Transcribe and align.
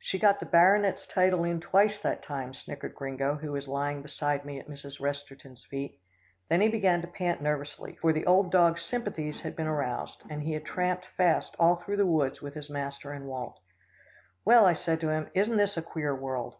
"She 0.00 0.18
got 0.18 0.40
the 0.40 0.46
baronet's 0.46 1.06
title 1.06 1.44
in 1.44 1.60
twice 1.60 2.00
that 2.02 2.24
time," 2.24 2.52
snickered 2.52 2.92
Gringo 2.92 3.36
who 3.36 3.52
was 3.52 3.68
lying 3.68 4.02
beside 4.02 4.44
me 4.44 4.58
at 4.58 4.66
Mrs. 4.66 4.98
Resterton's 5.00 5.64
feet. 5.64 6.00
Then 6.48 6.60
he 6.60 6.66
began 6.68 7.00
to 7.02 7.06
pant 7.06 7.40
nervously, 7.40 7.94
for 7.94 8.12
the 8.12 8.26
old 8.26 8.50
dog's 8.50 8.82
sympathies 8.82 9.42
had 9.42 9.54
been 9.54 9.68
aroused, 9.68 10.24
and 10.28 10.42
he 10.42 10.54
had 10.54 10.64
tramped 10.64 11.06
fast 11.16 11.54
all 11.60 11.76
through 11.76 11.98
the 11.98 12.04
woods 12.06 12.42
with 12.42 12.54
his 12.54 12.68
master 12.68 13.12
and 13.12 13.26
Walt. 13.26 13.60
"Well," 14.44 14.66
I 14.66 14.72
said 14.72 14.98
to 15.02 15.10
him, 15.10 15.30
"isn't 15.34 15.56
this 15.56 15.76
a 15.76 15.82
queer 15.82 16.16
world? 16.16 16.56